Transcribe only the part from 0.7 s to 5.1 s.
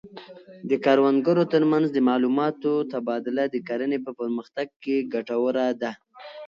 کروندګرو ترمنځ د معلوماتو تبادله د کرنې په پرمختګ کې